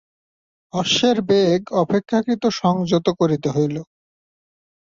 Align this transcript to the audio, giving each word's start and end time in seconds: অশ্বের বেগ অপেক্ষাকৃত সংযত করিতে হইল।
অশ্বের 0.73 1.17
বেগ 1.29 1.61
অপেক্ষাকৃত 1.81 2.43
সংযত 2.61 3.07
করিতে 3.19 3.49
হইল। 3.49 3.75